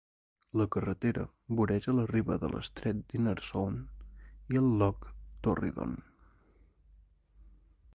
La 0.59 0.65
carretera 0.75 1.25
voreja 1.59 1.93
la 1.97 2.05
riba 2.13 2.37
de 2.45 2.49
l'estret 2.55 3.03
d'Inner 3.11 3.37
Sound 3.51 4.51
i 4.57 4.59
del 4.59 4.73
Loch 4.81 5.07
Torridon. 5.49 5.99